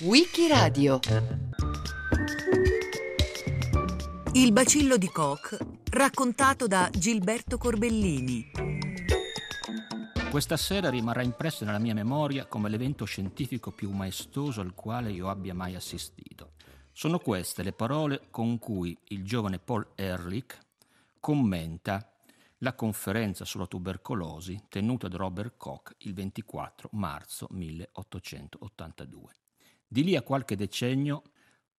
[0.00, 1.00] Wikiradio
[4.32, 5.58] Il bacillo di Koch
[5.90, 8.50] raccontato da Gilberto Corbellini
[10.30, 15.28] Questa sera rimarrà impresso nella mia memoria come l'evento scientifico più maestoso al quale io
[15.28, 16.52] abbia mai assistito.
[16.92, 20.58] Sono queste le parole con cui il giovane Paul Ehrlich
[21.20, 22.11] commenta
[22.62, 29.32] la conferenza sulla tubercolosi tenuta da Robert Koch il 24 marzo 1882.
[29.86, 31.22] Di lì a qualche decennio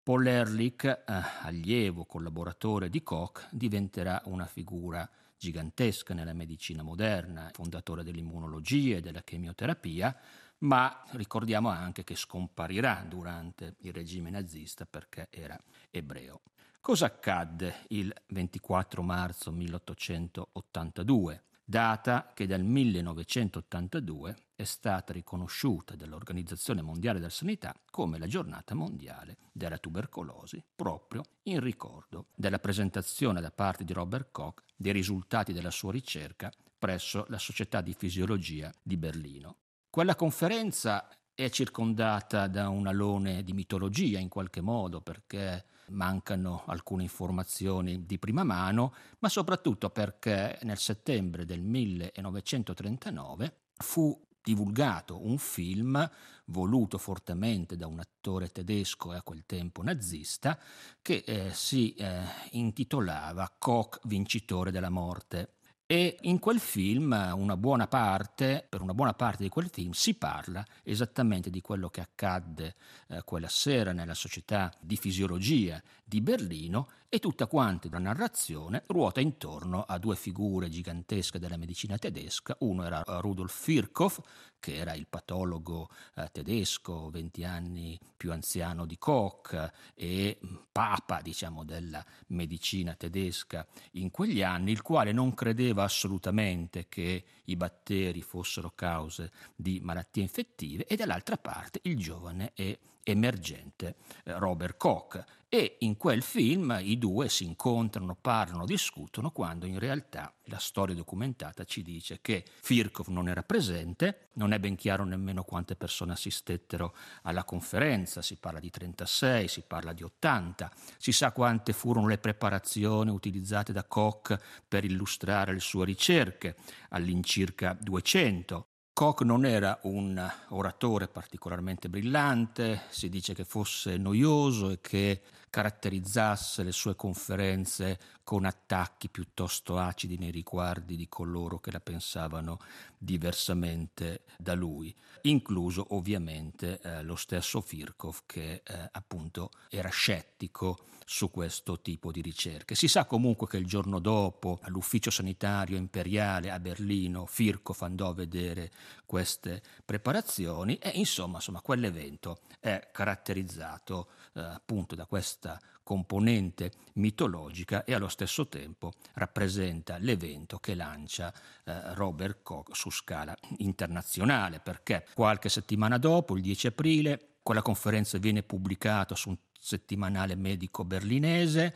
[0.03, 1.03] Paul Ehrlich, eh,
[1.41, 9.23] allievo collaboratore di Koch, diventerà una figura gigantesca nella medicina moderna, fondatore dell'immunologia e della
[9.23, 10.13] chemioterapia,
[10.59, 15.57] ma ricordiamo anche che scomparirà durante il regime nazista perché era
[15.89, 16.41] ebreo.
[16.85, 21.43] Cosa accadde il 24 marzo 1882?
[21.63, 29.37] data che dal 1982 è stata riconosciuta dall'Organizzazione Mondiale della Sanità come la giornata mondiale
[29.53, 35.71] della tubercolosi, proprio in ricordo della presentazione da parte di Robert Koch dei risultati della
[35.71, 39.55] sua ricerca presso la Società di Fisiologia di Berlino.
[39.89, 45.63] Quella conferenza è circondata da un alone di mitologia in qualche modo perché
[45.93, 55.25] mancano alcune informazioni di prima mano, ma soprattutto perché nel settembre del 1939 fu divulgato
[55.25, 56.09] un film
[56.45, 60.59] voluto fortemente da un attore tedesco e a quel tempo nazista
[61.01, 65.53] che eh, si eh, intitolava Koch vincitore della morte
[65.93, 70.15] e in quel film, una buona parte, per una buona parte di quel film, si
[70.15, 72.73] parla esattamente di quello che accadde
[73.09, 79.21] eh, quella sera nella società di fisiologia di Berlino e tutta quanta la narrazione ruota
[79.21, 82.55] intorno a due figure gigantesche della medicina tedesca.
[82.61, 84.11] Uno era Rudolf Virchow,
[84.59, 90.39] che era il patologo eh, tedesco, 20 anni più anziano di Koch e
[90.71, 97.55] papa, diciamo, della medicina tedesca in quegli anni, il quale non credeva assolutamente che i
[97.55, 104.77] batteri fossero cause di malattie infettive, e dall'altra parte il giovane e emergente eh, Robert
[104.77, 110.57] Koch e in quel film i due si incontrano, parlano, discutono, quando in realtà la
[110.57, 115.75] storia documentata ci dice che Firkov non era presente, non è ben chiaro nemmeno quante
[115.75, 121.71] persone assistettero alla conferenza, si parla di 36, si parla di 80, si sa quante
[121.71, 124.35] furono le preparazioni utilizzate da Koch
[124.67, 126.55] per illustrare le sue ricerche,
[126.89, 128.69] all'incirca 200.
[128.93, 135.21] Koch non era un oratore particolarmente brillante, si dice che fosse noioso e che
[135.53, 142.57] caratterizzasse le sue conferenze con attacchi piuttosto acidi nei riguardi di coloro che la pensavano
[142.97, 151.29] diversamente da lui, incluso ovviamente eh, lo stesso Firkov che eh, appunto era scettico su
[151.29, 152.73] questo tipo di ricerche.
[152.73, 158.13] Si sa comunque che il giorno dopo all'ufficio sanitario imperiale a Berlino Firkov andò a
[158.13, 158.71] vedere
[159.05, 165.05] queste preparazioni e insomma, insomma quell'evento è caratterizzato eh, appunto da
[165.43, 171.33] questa componente mitologica e allo stesso tempo rappresenta l'evento che lancia
[171.65, 178.17] eh, Robert Koch su scala internazionale perché qualche settimana dopo, il 10 aprile, quella conferenza
[178.17, 181.75] viene pubblicata su un settimanale medico berlinese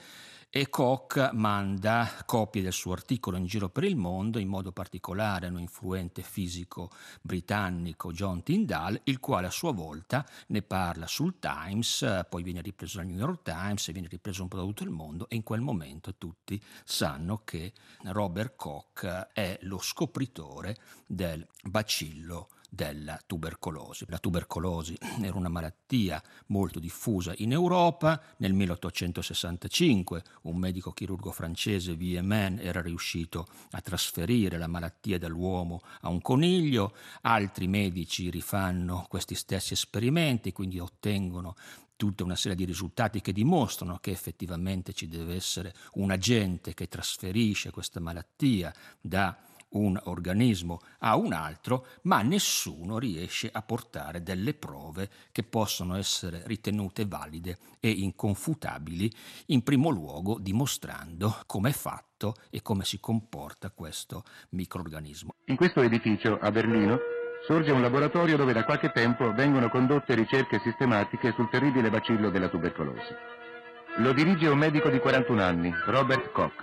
[0.50, 5.48] e Koch manda copie del suo articolo in giro per il mondo, in modo particolare
[5.48, 6.90] a un influente fisico
[7.22, 12.98] britannico John Tyndall, il quale a sua volta ne parla sul Times, poi viene ripreso
[12.98, 15.44] dal New York Times e viene ripreso un po' da tutto il mondo e in
[15.44, 24.06] quel momento tutti sanno che Robert Koch è lo scopritore del bacillo della tubercolosi.
[24.08, 28.22] La tubercolosi era una malattia molto diffusa in Europa.
[28.38, 36.10] Nel 1865 un medico chirurgo francese, Vieman, era riuscito a trasferire la malattia dall'uomo a
[36.10, 36.94] un coniglio.
[37.22, 41.56] Altri medici rifanno questi stessi esperimenti, quindi ottengono
[41.98, 46.88] tutta una serie di risultati che dimostrano che effettivamente ci deve essere un agente che
[46.88, 48.72] trasferisce questa malattia
[49.02, 49.36] da
[49.78, 56.44] un organismo a un altro, ma nessuno riesce a portare delle prove che possono essere
[56.46, 59.12] ritenute valide e inconfutabili,
[59.48, 65.36] in primo luogo dimostrando come è fatto e come si comporta questo microorganismo.
[65.46, 67.00] In questo edificio a Berlino
[67.46, 72.50] sorge un laboratorio dove da qualche tempo vengono condotte ricerche sistematiche sul terribile bacillo della
[72.50, 73.14] tubercolosi.
[73.98, 76.54] Lo dirige un medico di 41 anni, Robert Koch.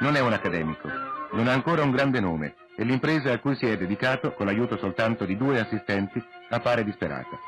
[0.00, 0.88] Non è un accademico,
[1.34, 4.76] non ha ancora un grande nome e l'impresa a cui si è dedicato, con l'aiuto
[4.78, 7.38] soltanto di due assistenti, appare disperata.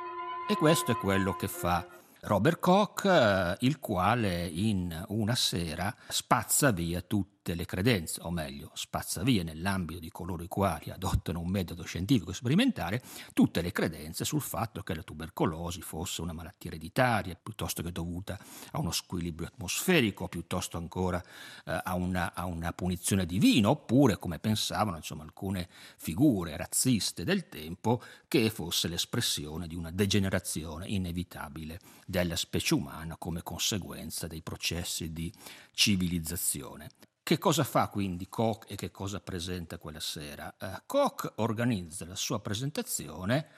[0.48, 1.86] E questo è quello che fa
[2.22, 8.32] Robert Koch, eh, il quale in una sera spazza via tutti tutte le credenze, o
[8.32, 13.00] meglio, spazza via nell'ambito di coloro i quali adottano un metodo scientifico sperimentale,
[13.34, 18.37] tutte le credenze sul fatto che la tubercolosi fosse una malattia ereditaria, piuttosto che dovuta
[18.72, 21.22] a uno squilibrio atmosferico, piuttosto ancora
[21.64, 25.69] eh, a, una, a, una, punizione divina, oppure, come pensavano insomma, alcune
[25.99, 33.44] figure razziste del tempo, che fosse l'espressione di una degenerazione inevitabile della specie umana come
[33.44, 35.32] conseguenza dei processi di
[35.72, 36.90] civilizzazione.
[37.26, 40.55] Che cosa fa quindi Koch e che cosa presenta quella sera?
[40.61, 43.49] Uh, Koch organizza la sua presentazione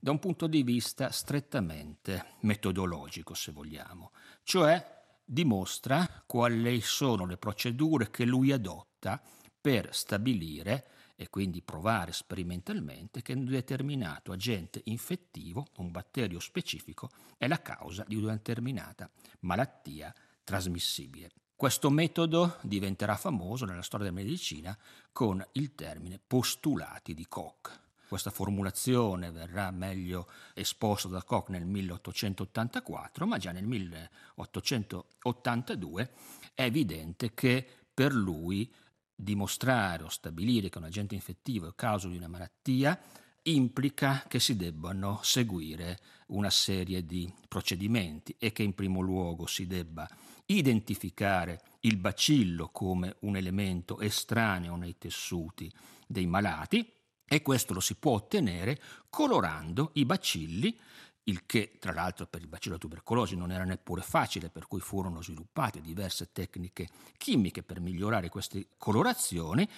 [0.00, 4.12] da un punto di vista strettamente metodologico, se vogliamo,
[4.44, 4.82] cioè
[5.22, 9.20] dimostra quali sono le procedure che lui adotta
[9.60, 17.46] per stabilire e quindi provare sperimentalmente che un determinato agente infettivo, un batterio specifico, è
[17.46, 19.10] la causa di una determinata
[19.40, 21.30] malattia trasmissibile.
[21.58, 24.78] Questo metodo diventerà famoso nella storia della medicina
[25.10, 27.80] con il termine postulati di Koch.
[28.06, 36.10] Questa formulazione verrà meglio esposta da Koch nel 1884, ma già nel 1882
[36.54, 38.72] è evidente che per lui
[39.12, 42.96] dimostrare o stabilire che un agente infettivo è causa di una malattia
[43.42, 49.66] implica che si debbano seguire una serie di procedimenti e che in primo luogo si
[49.66, 50.08] debba
[50.50, 55.72] identificare il bacillo come un elemento estraneo nei tessuti
[56.06, 56.92] dei malati
[57.26, 58.80] e questo lo si può ottenere
[59.10, 60.78] colorando i bacilli
[61.24, 65.22] il che tra l'altro per il bacillo tubercolosi non era neppure facile, per cui furono
[65.22, 69.68] sviluppate diverse tecniche chimiche per migliorare queste colorazioni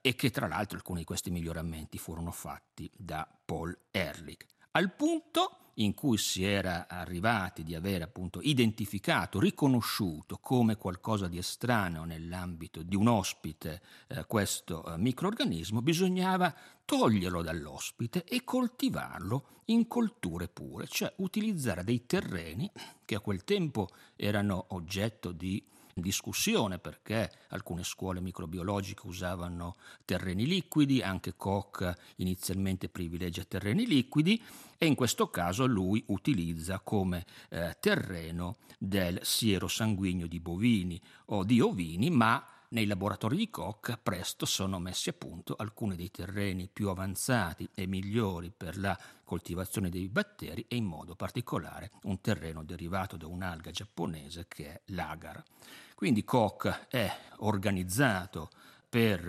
[0.00, 4.46] e che tra l'altro alcuni di questi miglioramenti furono fatti da Paul Ehrlich.
[4.72, 11.38] Al punto in cui si era arrivati di aver appunto identificato, riconosciuto come qualcosa di
[11.38, 16.54] estraneo nell'ambito di un ospite eh, questo eh, microorganismo, bisognava
[16.84, 22.70] toglierlo dall'ospite e coltivarlo in colture pure, cioè utilizzare dei terreni
[23.04, 31.02] che a quel tempo erano oggetto di discussione perché alcune scuole microbiologiche usavano terreni liquidi,
[31.02, 34.42] anche Koch inizialmente privilegia terreni liquidi
[34.76, 41.44] e in questo caso lui utilizza come eh, terreno del siero sanguigno di bovini o
[41.44, 42.44] di ovini, ma
[42.74, 47.86] nei laboratori di Koch presto sono messi a punto alcuni dei terreni più avanzati e
[47.86, 53.70] migliori per la coltivazione dei batteri e in modo particolare un terreno derivato da un'alga
[53.70, 55.40] giapponese che è l'agar.
[56.04, 58.50] Quindi Koch è organizzato
[58.90, 59.26] per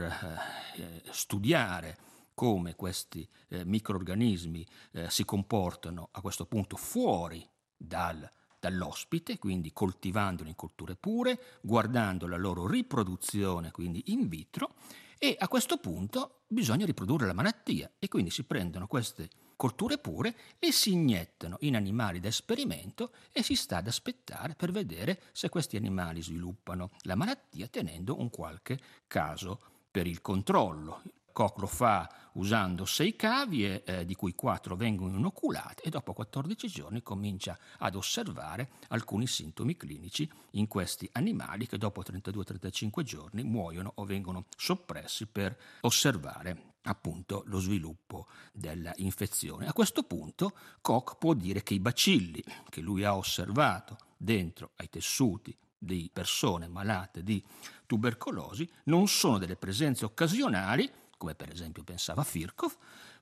[0.76, 1.98] eh, studiare
[2.34, 8.30] come questi eh, microorganismi eh, si comportano a questo punto fuori dal,
[8.60, 14.74] dall'ospite, quindi coltivandoli in culture pure, guardando la loro riproduzione, quindi in vitro,
[15.18, 17.90] e a questo punto bisogna riprodurre la malattia.
[17.98, 23.44] E quindi si prendono queste colture pure le si iniettano in animali da esperimento e
[23.44, 28.80] si sta ad aspettare per vedere se questi animali sviluppano la malattia tenendo un qualche
[29.08, 29.60] caso
[29.90, 31.02] per il controllo.
[31.32, 36.68] Koch lo fa usando sei cavie, eh, di cui quattro vengono inoculate e dopo 14
[36.68, 43.92] giorni comincia ad osservare alcuni sintomi clinici in questi animali che dopo 32-35 giorni muoiono
[43.96, 49.68] o vengono soppressi per osservare appunto lo sviluppo dell'infezione.
[49.68, 54.90] A questo punto Koch può dire che i bacilli che lui ha osservato dentro ai
[54.90, 57.44] tessuti di persone malate di
[57.86, 62.76] tubercolosi non sono delle presenze occasionali come per esempio pensava Firkov,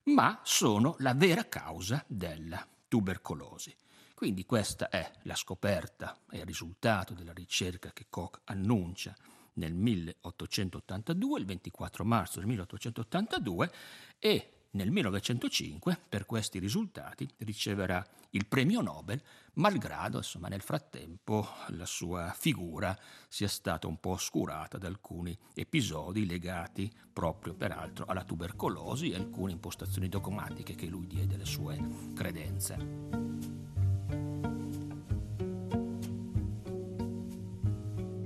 [0.05, 3.75] ma sono la vera causa della tubercolosi.
[4.13, 9.15] Quindi questa è la scoperta e il risultato della ricerca che Koch annuncia
[9.53, 13.71] nel 1882, il 24 marzo del 1882,
[14.19, 19.21] e nel 1905 per questi risultati riceverà il premio Nobel,
[19.53, 26.25] malgrado insomma, nel frattempo la sua figura sia stata un po' oscurata da alcuni episodi
[26.25, 31.79] legati proprio peraltro alla tubercolosi e alcune impostazioni dogmatiche che lui diede alle sue
[32.15, 33.62] credenze.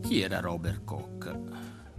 [0.07, 1.37] Chi era Robert Koch?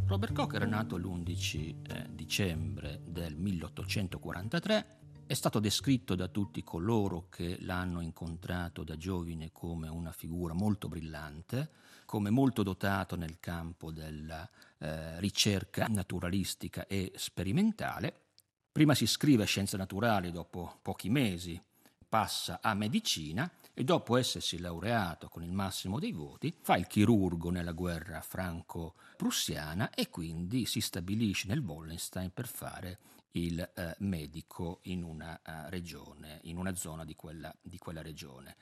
[0.06, 4.86] Robert Koch era nato l'11 eh, dicembre del 1843,
[5.26, 10.88] è stato descritto da tutti coloro che l'hanno incontrato da giovane come una figura molto
[10.88, 11.70] brillante,
[12.06, 14.48] come molto dotato nel campo della
[14.78, 18.28] eh, ricerca naturalistica e sperimentale.
[18.72, 21.62] Prima si iscrive a scienze naturali dopo pochi mesi
[22.08, 27.50] passa a medicina e dopo essersi laureato con il massimo dei voti fa il chirurgo
[27.50, 32.98] nella guerra franco-prussiana e quindi si stabilisce nel Wallenstein per fare
[33.32, 38.56] il eh, medico in una uh, regione, in una zona di quella, di quella regione.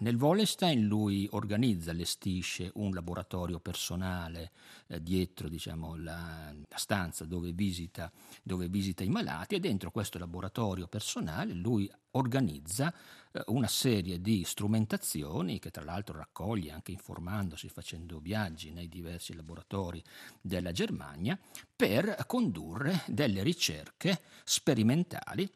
[0.00, 4.50] Nel Wallenstein lui organizza, allestisce un laboratorio personale
[4.86, 8.10] eh, dietro diciamo, la, la, stanza dove visita,
[8.42, 12.94] dove visita, i malati e dentro questo laboratorio personale lui organizza
[13.30, 19.34] eh, una serie di strumentazioni che tra l'altro raccoglie anche informandosi, facendo viaggi nei diversi
[19.34, 20.02] laboratori
[20.40, 21.38] della Germania
[21.76, 25.46] per condurre delle ricerche sperimentali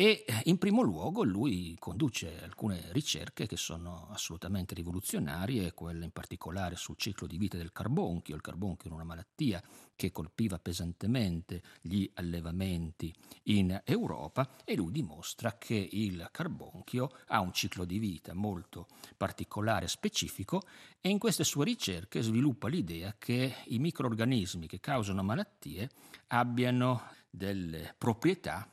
[0.00, 6.74] e in primo luogo lui conduce alcune ricerche che sono assolutamente rivoluzionarie, quelle in particolare
[6.74, 8.34] sul ciclo di vita del carbonchio.
[8.34, 9.62] Il carbonchio era una malattia
[9.94, 17.52] che colpiva pesantemente gli allevamenti in Europa e lui dimostra che il carbonchio ha un
[17.52, 18.86] ciclo di vita molto
[19.18, 20.62] particolare e specifico
[20.98, 25.90] e in queste sue ricerche sviluppa l'idea che i microorganismi che causano malattie
[26.28, 28.66] abbiano delle proprietà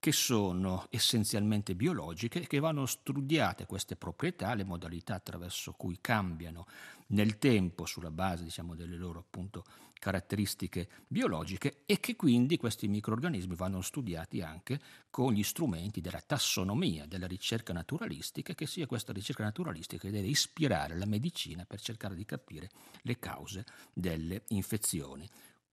[0.00, 6.66] che sono essenzialmente biologiche, che vanno studiate queste proprietà, le modalità attraverso cui cambiano
[7.08, 9.64] nel tempo sulla base diciamo, delle loro appunto,
[10.00, 14.80] caratteristiche biologiche e che quindi questi microorganismi vanno studiati anche
[15.10, 20.28] con gli strumenti della tassonomia, della ricerca naturalistica, che sia questa ricerca naturalistica che deve
[20.28, 22.70] ispirare la medicina per cercare di capire
[23.02, 25.28] le cause delle infezioni.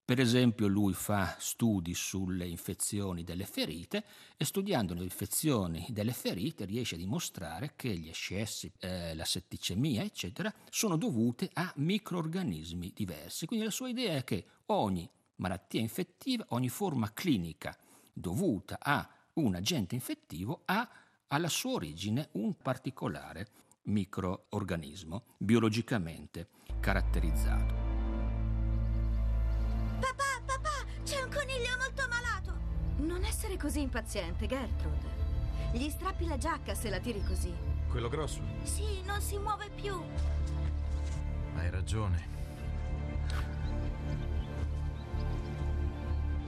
[0.07, 4.05] Per esempio lui fa studi sulle infezioni delle ferite
[4.37, 10.03] e studiando le infezioni delle ferite riesce a dimostrare che gli ascessi, eh, la setticemia,
[10.03, 13.47] eccetera, sono dovute a microorganismi diversi.
[13.47, 17.77] Quindi la sua idea è che ogni malattia infettiva, ogni forma clinica
[18.13, 20.89] dovuta a un agente infettivo ha
[21.27, 23.49] alla sua origine un particolare
[23.81, 26.47] microorganismo biologicamente
[26.79, 27.87] caratterizzato.
[29.99, 32.59] Papà, papà, c'è un coniglio molto malato.
[32.97, 35.15] Non essere così impaziente, Gertrude.
[35.71, 37.53] Gli strappi la giacca se la tiri così.
[37.89, 38.41] Quello grosso?
[38.63, 39.99] Sì, non si muove più.
[41.55, 42.35] Hai ragione.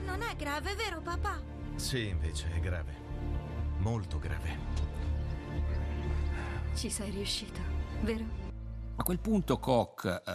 [0.04, 1.40] Non è grave, vero papà?
[1.74, 2.94] Sì, invece è grave.
[3.78, 4.58] Molto grave.
[6.74, 7.60] Ci sei riuscito,
[8.02, 8.24] vero?
[8.96, 10.30] A quel punto Koch eh,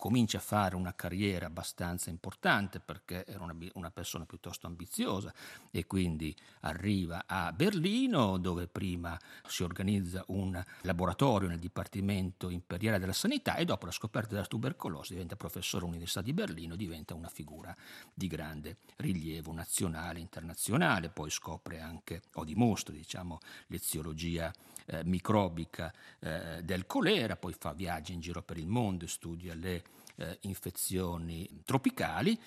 [0.00, 5.30] comincia a fare una carriera abbastanza importante perché era una, una, persona piuttosto ambiziosa
[5.70, 13.12] e quindi arriva a Berlino dove prima si organizza un laboratorio nel Dipartimento Imperiale della
[13.12, 17.76] Sanità e dopo la scoperta della tubercolosi diventa professore all'Università di Berlino, diventa una figura
[18.14, 24.50] di grande rilievo nazionale e internazionale, poi scopre anche o dimostra diciamo, l'eziologia
[24.86, 29.54] eh, microbica eh, del colera, poi fa viaggi in giro per il mondo e studia
[29.54, 29.89] le
[30.20, 32.38] eh, infezioni tropicali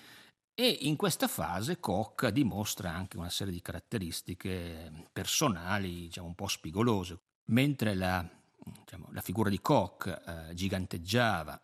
[0.55, 6.47] e in questa fase Koch dimostra anche una serie di caratteristiche personali diciamo, un po'
[6.47, 7.19] spigolose.
[7.45, 8.27] Mentre la,
[8.79, 11.59] diciamo, la figura di Koch eh, giganteggiava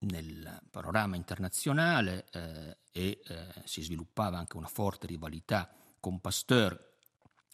[0.00, 6.90] nel panorama internazionale eh, e eh, si sviluppava anche una forte rivalità con Pasteur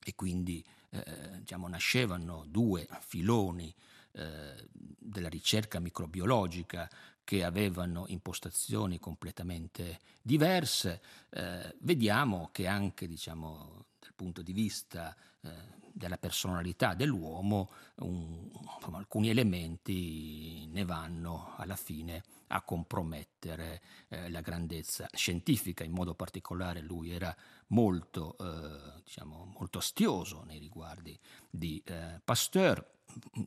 [0.02, 3.74] e quindi eh, diciamo, nascevano due filoni
[4.12, 6.88] eh, della ricerca microbiologica
[7.28, 15.50] che avevano impostazioni completamente diverse, eh, vediamo che anche diciamo, dal punto di vista eh,
[15.92, 24.40] della personalità dell'uomo un, insomma, alcuni elementi ne vanno alla fine a compromettere eh, la
[24.40, 31.18] grandezza scientifica, in modo particolare lui era molto, eh, diciamo, molto astioso nei riguardi
[31.50, 32.82] di eh, Pasteur,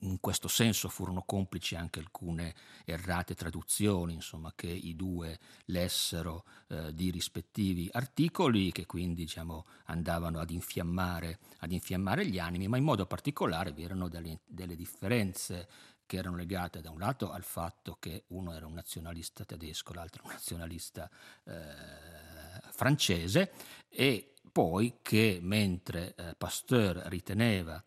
[0.02, 6.94] in questo senso furono complici anche alcune errate traduzioni insomma, che i due lessero eh,
[6.94, 12.84] di rispettivi articoli che quindi diciamo, andavano ad infiammare, ad infiammare, gli animi, ma in
[12.84, 15.68] modo particolare vi erano delle, delle differenze
[16.06, 20.24] che erano legate da un lato al fatto che uno era un nazionalista tedesco, l'altro
[20.26, 21.10] un nazionalista
[21.46, 21.54] eh,
[22.72, 23.54] francese
[23.88, 27.82] e poi che mentre eh, Pasteur riteneva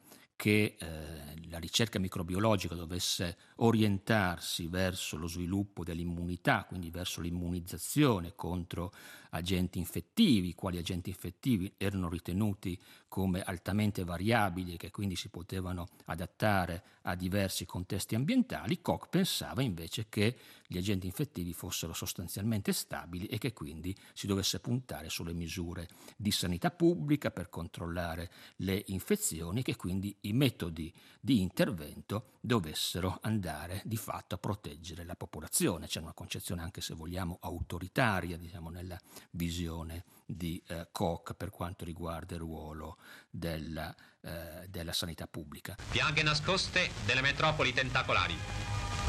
[0.44, 8.92] che eh, la ricerca microbiologica dovesse orientarsi verso lo sviluppo dell'immunità, quindi verso l'immunizzazione contro
[9.34, 15.86] agenti infettivi, quali agenti infettivi erano ritenuti come altamente variabili e che quindi si potevano
[16.06, 20.36] adattare a diversi contesti ambientali, Koch pensava invece che
[20.66, 26.30] gli agenti infettivi fossero sostanzialmente stabili e che quindi si dovesse puntare sulle misure di
[26.30, 33.82] sanità pubblica per controllare le infezioni e che quindi i metodi di intervento dovessero andare
[33.84, 35.86] di fatto a proteggere la popolazione.
[35.86, 38.98] C'è una concezione anche se vogliamo autoritaria diciamo, nella
[39.32, 42.98] visione di eh, Koch per quanto riguarda il ruolo
[43.30, 45.76] della, eh, della sanità pubblica.
[45.90, 48.36] Piaghe nascoste delle metropoli tentacolari.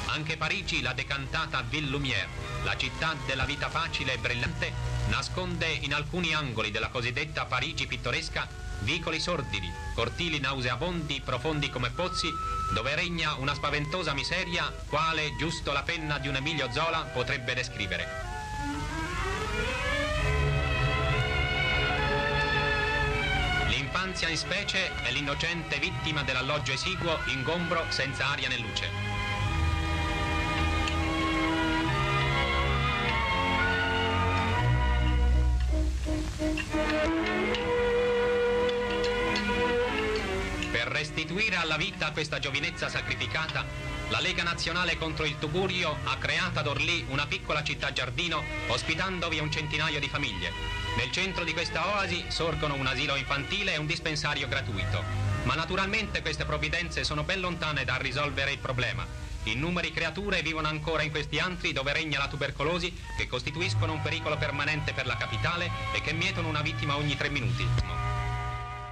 [0.08, 2.30] Anche Parigi, la decantata Ville Lumière,
[2.64, 4.72] la città della vita facile e brillante,
[5.10, 12.30] nasconde in alcuni angoli della cosiddetta Parigi pittoresca vicoli sordidi, cortili nauseabondi, profondi come pozzi,
[12.74, 18.35] dove regna una spaventosa miseria, quale giusto la penna di un Emilio Zola potrebbe descrivere.
[24.16, 28.88] L'infanzia in specie è l'innocente vittima dell'alloggio esiguo, ingombro, senza aria né luce.
[40.72, 43.66] Per restituire alla vita questa giovinezza sacrificata,
[44.10, 49.40] la Lega Nazionale contro il Tugurio ha creato ad Orlì una piccola città giardino ospitandovi
[49.40, 50.52] un centinaio di famiglie.
[50.98, 55.04] Nel centro di questa oasi sorgono un asilo infantile e un dispensario gratuito.
[55.44, 59.06] Ma naturalmente queste provvidenze sono ben lontane dal risolvere il problema.
[59.44, 64.38] Innumeri creature vivono ancora in questi antri dove regna la tubercolosi che costituiscono un pericolo
[64.38, 67.95] permanente per la capitale e che mietono una vittima ogni tre minuti.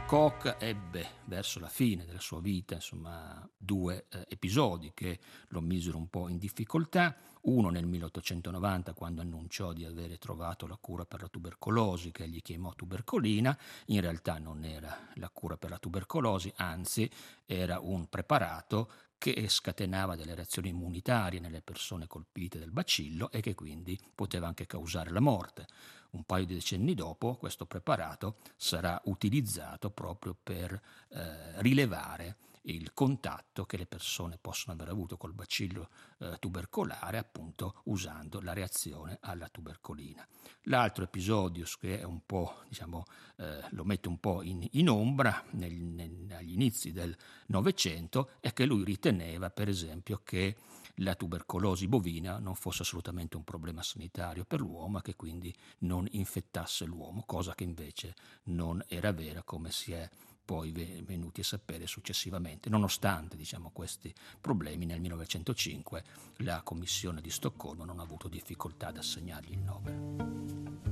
[0.06, 5.98] Koch ebbe verso la fine della sua vita insomma, due eh, episodi che lo misero
[5.98, 7.16] un po' in difficoltà.
[7.44, 12.42] Uno nel 1890 quando annunciò di avere trovato la cura per la tubercolosi che egli
[12.42, 13.58] chiamò tubercolina,
[13.88, 17.10] in realtà non era la cura per la tubercolosi, anzi
[17.46, 18.90] era un preparato
[19.24, 24.66] che scatenava delle reazioni immunitarie nelle persone colpite dal bacillo e che quindi poteva anche
[24.66, 25.66] causare la morte.
[26.10, 30.74] Un paio di decenni dopo questo preparato sarà utilizzato proprio per
[31.08, 35.90] eh, rilevare il contatto che le persone possono aver avuto col bacillo
[36.20, 40.26] eh, tubercolare, appunto usando la reazione alla tubercolina.
[40.64, 43.06] L'altro episodio che è un po', diciamo,
[43.38, 47.16] eh, lo mette un po' in, in ombra nel, nel, agli inizi del
[47.48, 50.56] Novecento è che lui riteneva, per esempio, che
[50.98, 56.08] la tubercolosi bovina non fosse assolutamente un problema sanitario per l'uomo e che quindi non
[56.12, 60.08] infettasse l'uomo, cosa che invece non era vera come si è
[60.46, 60.72] poi
[61.06, 62.70] venuti a sapere successivamente.
[62.70, 66.04] Nonostante diciamo, questi problemi, nel 1905
[66.38, 70.84] la Commissione di Stoccolma non ha avuto difficoltà ad assegnargli il Nobel.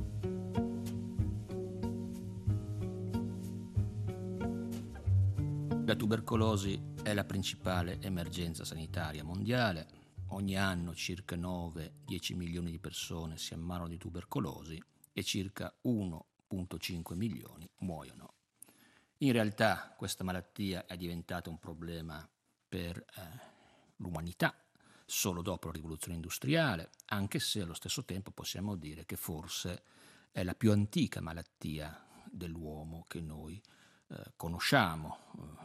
[5.85, 9.99] La tubercolosi è la principale emergenza sanitaria mondiale.
[10.27, 17.69] Ogni anno circa 9-10 milioni di persone si ammalano di tubercolosi e circa 1,5 milioni
[17.79, 18.30] muoiono.
[19.21, 22.27] In realtà questa malattia è diventata un problema
[22.67, 23.21] per eh,
[23.97, 24.55] l'umanità
[25.05, 29.83] solo dopo la rivoluzione industriale, anche se allo stesso tempo possiamo dire che forse
[30.31, 33.61] è la più antica malattia dell'uomo che noi
[34.07, 35.17] eh, conosciamo.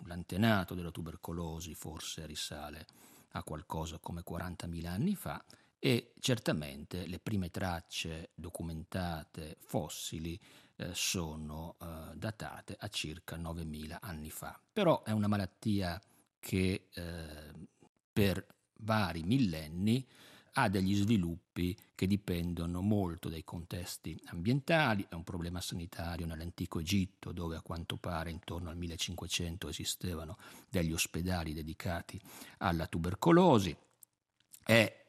[0.04, 2.86] L'antenato della tubercolosi forse risale
[3.30, 5.42] a qualcosa come 40.000 anni fa
[5.78, 10.38] e certamente le prime tracce documentate fossili
[10.76, 14.58] eh, sono eh, datate a circa 9.000 anni fa.
[14.72, 16.00] Però è una malattia
[16.38, 17.52] che eh,
[18.12, 18.46] per
[18.78, 20.06] vari millenni
[20.58, 27.32] ha degli sviluppi che dipendono molto dai contesti ambientali, è un problema sanitario nell'antico Egitto
[27.32, 30.38] dove a quanto pare intorno al 1500 esistevano
[30.70, 32.18] degli ospedali dedicati
[32.58, 33.76] alla tubercolosi,
[34.64, 35.04] è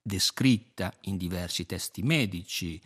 [0.00, 2.80] descritta in diversi testi medici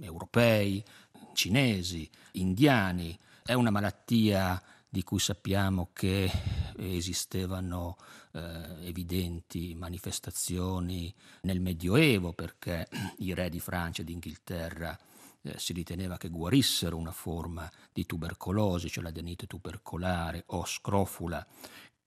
[0.00, 0.82] europei,
[1.32, 6.30] cinesi, indiani, è una malattia di cui sappiamo che
[6.76, 7.96] esistevano
[8.32, 12.88] eh, evidenti manifestazioni nel Medioevo perché
[13.18, 14.98] i re di Francia e d'Inghilterra
[15.42, 21.46] eh, si riteneva che guarissero una forma di tubercolosi, cioè l'adenite tubercolare o scrofula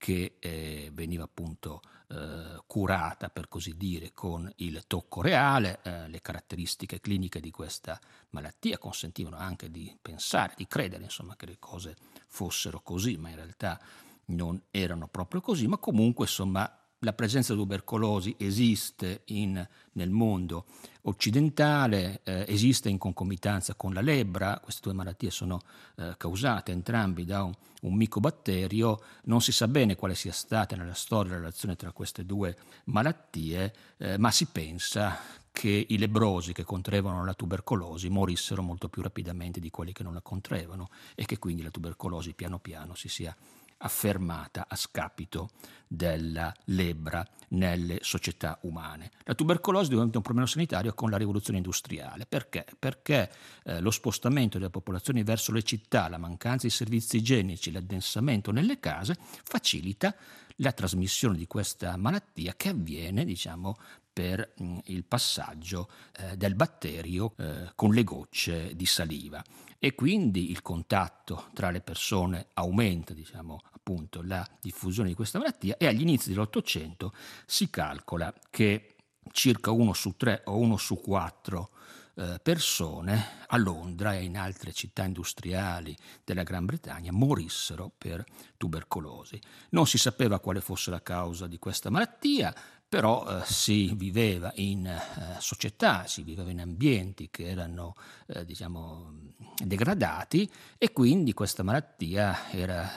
[0.04, 5.80] che eh, veniva appunto eh, curata, per così dire, con il tocco reale.
[5.82, 7.98] Eh, le caratteristiche cliniche di questa
[8.32, 11.96] malattia consentivano anche di pensare, di credere, insomma, che le cose
[12.28, 13.80] fossero così, ma in realtà
[14.26, 20.66] non erano proprio così, ma comunque, insomma, la presenza di tubercolosi esiste in, nel mondo
[21.04, 25.62] occidentale, eh, esiste in concomitanza con la lebbra, queste due malattie sono
[25.98, 30.94] eh, causate entrambi da un, un, micobatterio, non si sa bene quale sia stata nella
[30.94, 35.20] storia la relazione tra queste due malattie, eh, ma si pensa
[35.52, 40.14] che i lebrosi che contraevano la tubercolosi morissero molto più rapidamente di quelli che non
[40.14, 43.36] la contraevano e che quindi la tubercolosi piano piano si sia
[43.84, 45.50] affermata a scapito
[45.88, 49.12] della lebbra nelle società umane.
[49.26, 52.26] La tubercolosi diventa un problema sanitario con la rivoluzione industriale.
[52.26, 52.66] Perché?
[52.80, 53.32] Perché
[53.64, 58.80] eh, lo spostamento delle popolazioni verso le città, la mancanza di servizi igienici, l'addensamento nelle
[58.80, 60.16] case facilita
[60.58, 63.78] la trasmissione di questa malattia che avviene diciamo,
[64.14, 69.44] per mh, il passaggio eh, del batterio eh, con le gocce di saliva
[69.80, 75.76] e quindi il contatto tra le persone aumenta diciamo, appunto, la diffusione di questa malattia
[75.76, 77.12] e agli inizi dell'Ottocento
[77.46, 78.96] si calcola che
[79.32, 81.72] circa uno su tre o uno su quattro
[82.16, 88.24] eh, persone a Londra e in altre città industriali della Gran Bretagna morissero per
[88.56, 89.42] tubercolosi.
[89.72, 92.54] Non si sapeva quale fosse la causa di questa malattia,
[92.94, 95.02] però eh, si viveva in eh,
[95.40, 97.96] società, si viveva in ambienti che erano
[98.28, 99.32] eh, diciamo,
[99.66, 102.88] degradati e quindi questa malattia era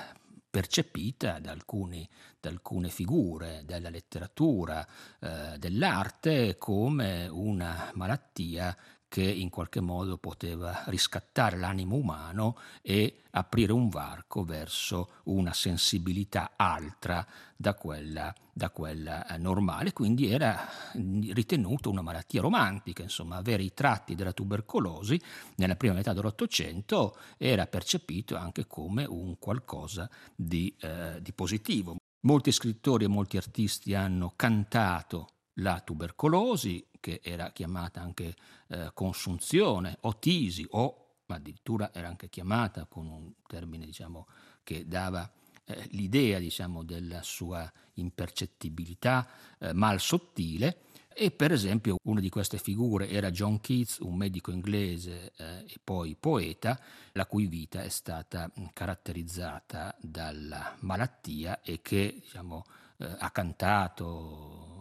[0.51, 2.07] percepita da, alcuni,
[2.39, 4.87] da alcune figure della letteratura,
[5.19, 8.77] eh, dell'arte come una malattia
[9.09, 16.53] che in qualche modo poteva riscattare l'animo umano e aprire un varco verso una sensibilità
[16.57, 23.63] altra da quella, da quella eh, normale, quindi era ritenuto una malattia romantica, insomma avere
[23.63, 25.21] i tratti della tubercolosi
[25.57, 31.97] nella prima metà dell'Ottocento era percepito anche come un qualcosa di, eh, di positivo.
[32.27, 38.35] Molti scrittori e molti artisti hanno cantato la tubercolosi, che era chiamata anche
[38.69, 44.27] eh, consunzione o tisi o addirittura era anche chiamata con un termine diciamo,
[44.63, 45.31] che dava
[45.65, 50.83] eh, l'idea diciamo, della sua impercettibilità eh, mal sottile.
[51.19, 55.77] E per esempio una di queste figure era John Keats, un medico inglese eh, e
[55.83, 56.79] poi poeta,
[57.13, 62.65] la cui vita è stata caratterizzata dalla malattia e che diciamo,
[62.99, 64.76] eh, ha cantato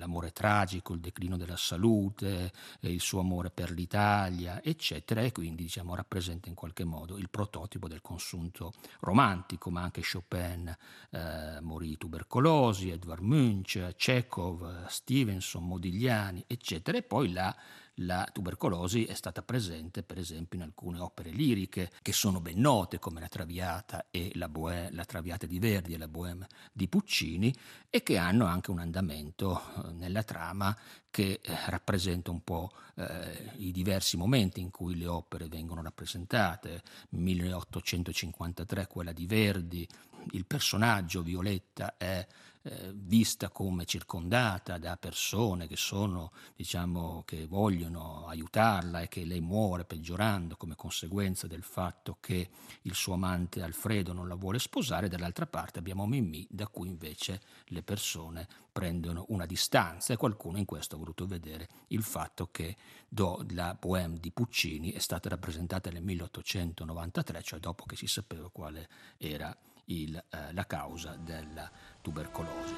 [0.00, 5.94] l'amore tragico, il declino della salute, il suo amore per l'Italia, eccetera, e quindi diciamo,
[5.94, 10.74] rappresenta in qualche modo il prototipo del consunto romantico, ma anche Chopin
[11.10, 17.54] eh, morì di tubercolosi, Edvard Munch, Chekhov, Stevenson, Modigliani, eccetera, e poi la
[17.96, 22.98] la tubercolosi è stata presente per esempio in alcune opere liriche che sono ben note
[22.98, 27.54] come la Traviata e la, Bohème, la Traviata di Verdi e la Bohème di Puccini
[27.88, 30.76] e che hanno anche un andamento eh, nella trama
[31.10, 36.82] che eh, rappresenta un po' eh, i diversi momenti in cui le opere vengono rappresentate.
[37.10, 39.86] 1853 quella di Verdi,
[40.32, 42.26] il personaggio Violetta è
[42.62, 49.40] eh, vista come circondata da persone che sono, diciamo, che vogliono aiutarla e che lei
[49.40, 52.50] muore peggiorando come conseguenza del fatto che
[52.82, 57.40] il suo amante Alfredo non la vuole sposare, dall'altra parte abbiamo Mimì da cui invece
[57.66, 60.12] le persone prendono una distanza.
[60.12, 62.76] E qualcuno in questo ha voluto vedere il fatto che
[63.08, 68.50] do, la Bohème di Puccini è stata rappresentata nel 1893, cioè dopo che si sapeva
[68.50, 69.56] quale era
[69.90, 72.74] il, eh, la causa della tubercolosi.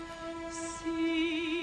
[0.48, 1.61] Sì.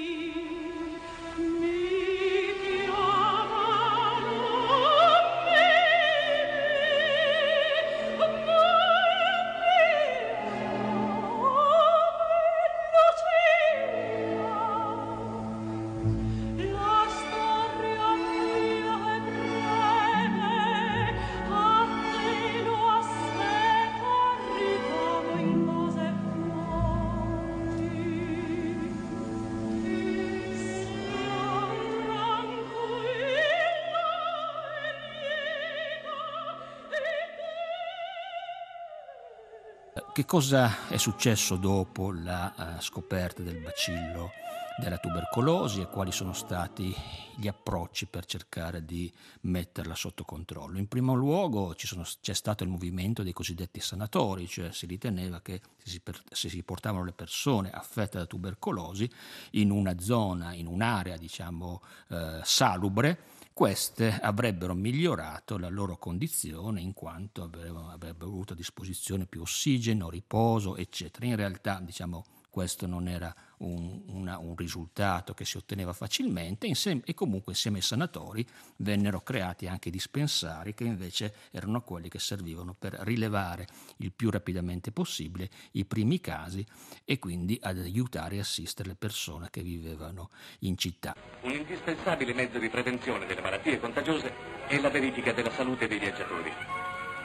[40.12, 44.32] Che cosa è successo dopo la uh, scoperta del bacillo
[44.80, 46.94] della tubercolosi e quali sono stati
[47.36, 50.78] gli approcci per cercare di metterla sotto controllo?
[50.78, 55.62] In primo luogo sono, c'è stato il movimento dei cosiddetti sanatori, cioè si riteneva che
[55.78, 59.10] se si, per, se si portavano le persone affette da tubercolosi
[59.52, 63.20] in una zona, in un'area diciamo uh, salubre,
[63.60, 70.10] queste avrebbero migliorato la loro condizione in quanto avrebbero, avrebbero avuto a disposizione più ossigeno,
[70.10, 71.26] riposo, eccetera.
[71.26, 77.02] In realtà, diciamo, questo non era un, una, un, risultato che si otteneva facilmente insieme,
[77.06, 78.46] e comunque insieme ai sanatori
[78.78, 84.92] vennero creati anche dispensari che invece erano quelli che servivano per rilevare il più rapidamente
[84.92, 86.66] possibile i primi casi
[87.06, 91.16] e quindi ad aiutare e assistere le persone che vivevano in città.
[91.42, 94.34] Un indispensabile mezzo di prevenzione delle malattie contagiose
[94.68, 96.52] è la verifica della salute dei viaggiatori.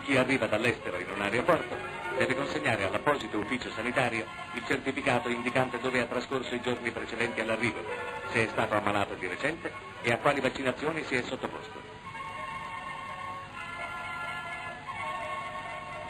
[0.05, 6.01] Chi arriva dall'estero in un aeroporto deve consegnare all'apposito ufficio sanitario il certificato indicante dove
[6.01, 7.83] ha trascorso i giorni precedenti all'arrivo,
[8.31, 9.73] se è stato ammalato di recente
[10.03, 12.03] e a quali vaccinazioni si è sottoposto.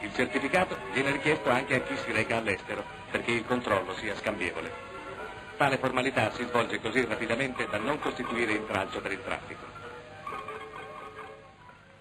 [0.00, 4.70] Il certificato viene richiesto anche a chi si reca all'estero perché il controllo sia scambievole.
[5.56, 9.73] Tale formalità si svolge così rapidamente da non costituire intralcio per il traffico.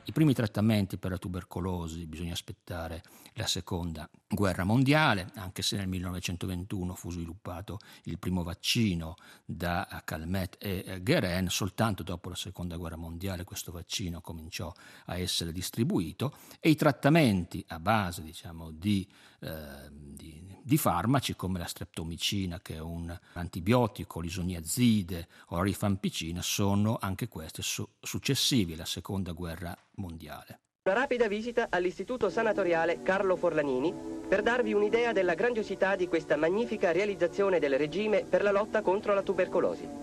[0.06, 3.02] I primi trattamenti per la tubercolosi bisogna aspettare
[3.36, 10.58] la seconda guerra mondiale, anche se nel 1921 fu sviluppato il primo vaccino da Calmet
[10.60, 14.74] e Guerin, soltanto dopo la seconda guerra mondiale questo vaccino cominciò
[15.06, 19.08] a essere distribuito e i trattamenti a base diciamo, di,
[19.40, 26.42] eh, di di farmaci come la streptomicina, che è un antibiotico, l'isoniazide o la rifampicina,
[26.42, 29.92] sono anche queste su- successivi alla seconda guerra mondiale.
[29.96, 33.94] Una rapida visita all'Istituto Sanatoriale Carlo Forlanini
[34.28, 39.14] per darvi un'idea della grandiosità di questa magnifica realizzazione del regime per la lotta contro
[39.14, 40.03] la tubercolosi.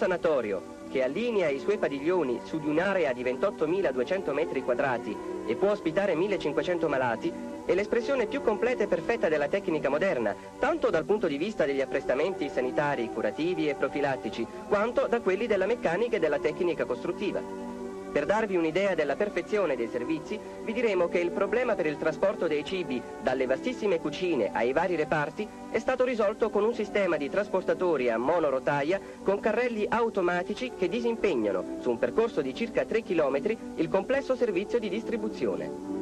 [0.00, 5.14] Sanatorio, che allinea i suoi padiglioni su di un'area di 28.200 metri quadrati
[5.46, 7.30] e può ospitare 1.500 malati,
[7.66, 11.82] è l'espressione più completa e perfetta della tecnica moderna, tanto dal punto di vista degli
[11.82, 17.69] apprestamenti sanitari, curativi e profilattici, quanto da quelli della meccanica e della tecnica costruttiva.
[18.12, 22.48] Per darvi un'idea della perfezione dei servizi, vi diremo che il problema per il trasporto
[22.48, 27.30] dei cibi dalle vastissime cucine ai vari reparti è stato risolto con un sistema di
[27.30, 33.56] trasportatori a monorotaia con carrelli automatici che disimpegnano, su un percorso di circa 3 km,
[33.76, 35.99] il complesso servizio di distribuzione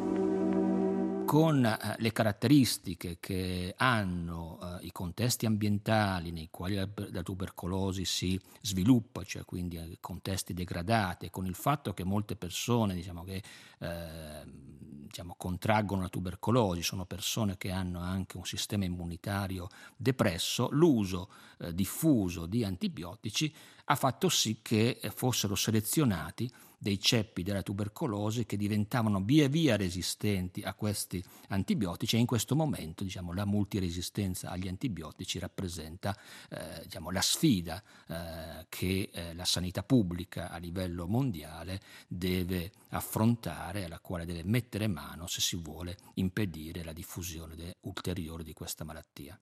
[1.29, 8.07] con eh, le caratteristiche che hanno eh, i contesti ambientali nei quali la, la, tubercolosi
[8.07, 13.43] si sviluppa, cioè quindi eh, contesti degradati, con il fatto che molte persone diciamo, che
[13.79, 21.29] eh, diciamo, contraggono la tubercolosi sono persone che hanno anche un sistema immunitario depresso, l'uso
[21.59, 28.57] eh, diffuso di antibiotici ha fatto sì che fossero selezionati dei ceppi della tubercolosi che
[28.57, 34.69] diventavano via via resistenti a questi antibiotici e in questo momento diciamo, la multiresistenza agli
[34.69, 36.17] antibiotici rappresenta
[36.49, 43.85] eh, diciamo, la sfida eh, che eh, la sanità pubblica a livello mondiale deve affrontare,
[43.85, 48.85] alla quale deve mettere mano se si vuole impedire la diffusione de- ulteriore di questa
[48.85, 49.39] malattia.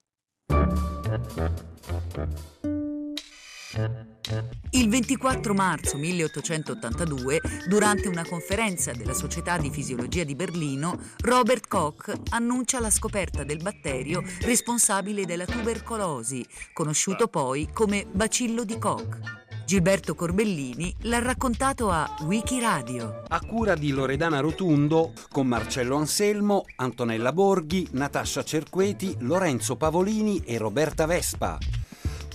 [4.71, 12.11] Il 24 marzo 1882, durante una conferenza della Società di Fisiologia di Berlino, Robert Koch
[12.29, 19.45] annuncia la scoperta del batterio responsabile della tubercolosi, conosciuto poi come bacillo di Koch.
[19.67, 23.23] Gilberto Corbellini l'ha raccontato a Wikiradio.
[23.27, 30.57] A cura di Loredana Rotundo, con Marcello Anselmo, Antonella Borghi, Natascia Cerqueti, Lorenzo Pavolini e
[30.57, 31.57] Roberta Vespa.